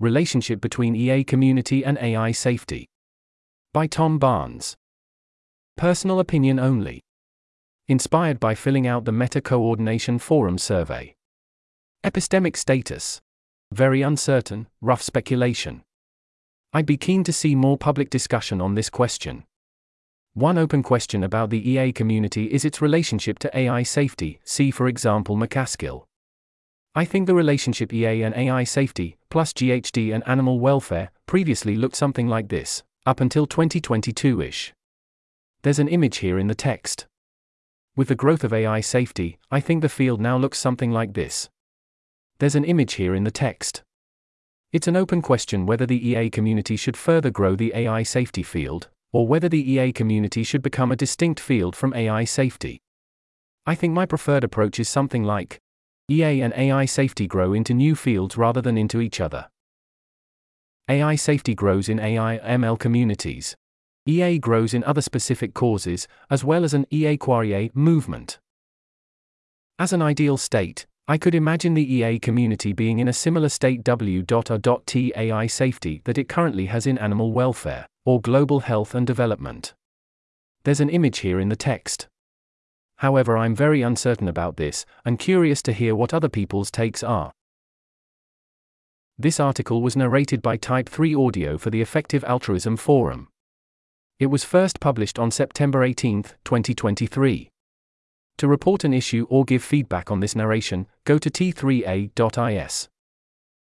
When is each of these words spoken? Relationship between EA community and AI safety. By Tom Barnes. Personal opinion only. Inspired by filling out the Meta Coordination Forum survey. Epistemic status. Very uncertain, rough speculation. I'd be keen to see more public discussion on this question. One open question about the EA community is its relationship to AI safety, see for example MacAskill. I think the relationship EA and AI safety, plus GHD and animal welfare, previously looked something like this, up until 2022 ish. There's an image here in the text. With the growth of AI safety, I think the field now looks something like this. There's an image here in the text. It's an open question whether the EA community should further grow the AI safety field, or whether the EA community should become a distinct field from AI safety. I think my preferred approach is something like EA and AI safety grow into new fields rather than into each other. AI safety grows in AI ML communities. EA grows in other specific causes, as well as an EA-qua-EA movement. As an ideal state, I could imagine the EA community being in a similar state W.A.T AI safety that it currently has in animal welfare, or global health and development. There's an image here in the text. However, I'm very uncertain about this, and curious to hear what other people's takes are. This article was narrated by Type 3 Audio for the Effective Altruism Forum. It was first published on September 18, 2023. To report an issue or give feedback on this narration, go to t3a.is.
Relationship 0.00 0.60
between 0.60 0.94
EA 0.94 1.24
community 1.24 1.84
and 1.84 1.98
AI 1.98 2.30
safety. 2.30 2.86
By 3.74 3.88
Tom 3.88 4.20
Barnes. 4.20 4.76
Personal 5.76 6.20
opinion 6.20 6.60
only. 6.60 7.02
Inspired 7.88 8.38
by 8.38 8.54
filling 8.54 8.86
out 8.86 9.06
the 9.06 9.12
Meta 9.12 9.40
Coordination 9.40 10.20
Forum 10.20 10.56
survey. 10.56 11.16
Epistemic 12.04 12.56
status. 12.56 13.20
Very 13.72 14.02
uncertain, 14.02 14.68
rough 14.80 15.02
speculation. 15.02 15.82
I'd 16.72 16.86
be 16.86 16.96
keen 16.96 17.24
to 17.24 17.32
see 17.32 17.56
more 17.56 17.76
public 17.76 18.08
discussion 18.08 18.60
on 18.60 18.76
this 18.76 18.90
question. 18.90 19.42
One 20.34 20.58
open 20.58 20.84
question 20.84 21.24
about 21.24 21.50
the 21.50 21.70
EA 21.70 21.90
community 21.90 22.52
is 22.52 22.64
its 22.64 22.80
relationship 22.80 23.40
to 23.40 23.58
AI 23.58 23.82
safety, 23.82 24.38
see 24.44 24.70
for 24.70 24.86
example 24.86 25.36
MacAskill. 25.36 26.04
I 26.94 27.04
think 27.04 27.26
the 27.26 27.34
relationship 27.34 27.92
EA 27.92 28.22
and 28.22 28.34
AI 28.36 28.62
safety, 28.62 29.17
plus 29.30 29.52
GHD 29.52 30.14
and 30.14 30.26
animal 30.26 30.60
welfare, 30.60 31.10
previously 31.26 31.76
looked 31.76 31.96
something 31.96 32.28
like 32.28 32.48
this, 32.48 32.82
up 33.06 33.20
until 33.20 33.46
2022 33.46 34.40
ish. 34.40 34.72
There's 35.62 35.78
an 35.78 35.88
image 35.88 36.18
here 36.18 36.38
in 36.38 36.46
the 36.46 36.54
text. 36.54 37.06
With 37.96 38.08
the 38.08 38.14
growth 38.14 38.44
of 38.44 38.52
AI 38.52 38.80
safety, 38.80 39.38
I 39.50 39.60
think 39.60 39.82
the 39.82 39.88
field 39.88 40.20
now 40.20 40.36
looks 40.38 40.58
something 40.58 40.92
like 40.92 41.14
this. 41.14 41.48
There's 42.38 42.54
an 42.54 42.64
image 42.64 42.94
here 42.94 43.14
in 43.14 43.24
the 43.24 43.30
text. 43.30 43.82
It's 44.72 44.86
an 44.86 44.96
open 44.96 45.22
question 45.22 45.66
whether 45.66 45.86
the 45.86 46.08
EA 46.08 46.30
community 46.30 46.76
should 46.76 46.96
further 46.96 47.30
grow 47.30 47.56
the 47.56 47.72
AI 47.74 48.02
safety 48.04 48.42
field, 48.42 48.88
or 49.12 49.26
whether 49.26 49.48
the 49.48 49.72
EA 49.72 49.92
community 49.92 50.42
should 50.42 50.62
become 50.62 50.92
a 50.92 50.96
distinct 50.96 51.40
field 51.40 51.74
from 51.74 51.94
AI 51.94 52.24
safety. 52.24 52.78
I 53.66 53.74
think 53.74 53.92
my 53.92 54.06
preferred 54.06 54.44
approach 54.44 54.78
is 54.78 54.88
something 54.88 55.24
like 55.24 55.58
EA 56.10 56.40
and 56.40 56.54
AI 56.56 56.86
safety 56.86 57.26
grow 57.26 57.52
into 57.52 57.74
new 57.74 57.94
fields 57.94 58.36
rather 58.36 58.62
than 58.62 58.78
into 58.78 59.00
each 59.00 59.20
other. 59.20 59.48
AI 60.88 61.16
safety 61.16 61.54
grows 61.54 61.88
in 61.88 62.00
AI 62.00 62.38
ML 62.38 62.78
communities. 62.78 63.54
EA 64.06 64.38
grows 64.38 64.72
in 64.72 64.82
other 64.84 65.02
specific 65.02 65.52
causes, 65.52 66.08
as 66.30 66.42
well 66.42 66.64
as 66.64 66.72
an 66.72 66.86
EA-qua-EA 66.90 67.70
movement. 67.74 68.38
As 69.78 69.92
an 69.92 70.00
ideal 70.00 70.38
state, 70.38 70.86
I 71.06 71.18
could 71.18 71.34
imagine 71.34 71.74
the 71.74 71.94
EA 71.94 72.18
community 72.18 72.72
being 72.72 72.98
in 72.98 73.08
a 73.08 73.12
similar 73.12 73.50
state 73.50 73.84
W.A.T 73.84 75.12
AI 75.14 75.46
safety 75.46 76.00
that 76.04 76.16
it 76.16 76.28
currently 76.28 76.66
has 76.66 76.86
in 76.86 76.96
animal 76.96 77.32
welfare, 77.32 77.86
or 78.06 78.20
global 78.22 78.60
health 78.60 78.94
and 78.94 79.06
development. 79.06 79.74
There's 80.64 80.80
an 80.80 80.88
image 80.88 81.18
here 81.18 81.38
in 81.38 81.50
the 81.50 81.56
text. 81.56 82.08
However, 82.98 83.36
I'm 83.36 83.54
very 83.54 83.82
uncertain 83.82 84.28
about 84.28 84.56
this, 84.56 84.84
and 85.04 85.18
curious 85.18 85.62
to 85.62 85.72
hear 85.72 85.94
what 85.94 86.12
other 86.12 86.28
people's 86.28 86.70
takes 86.70 87.02
are. 87.02 87.32
This 89.16 89.40
article 89.40 89.82
was 89.82 89.96
narrated 89.96 90.42
by 90.42 90.56
Type 90.56 90.88
3 90.88 91.14
Audio 91.14 91.58
for 91.58 91.70
the 91.70 91.80
Effective 91.80 92.24
Altruism 92.24 92.76
Forum. 92.76 93.28
It 94.18 94.26
was 94.26 94.44
first 94.44 94.80
published 94.80 95.18
on 95.18 95.30
September 95.30 95.84
18, 95.84 96.22
2023. 96.44 97.48
To 98.38 98.48
report 98.48 98.84
an 98.84 98.92
issue 98.92 99.26
or 99.28 99.44
give 99.44 99.62
feedback 99.62 100.10
on 100.10 100.20
this 100.20 100.36
narration, 100.36 100.86
go 101.04 101.18
to 101.18 101.30
t3a.is. 101.30 102.88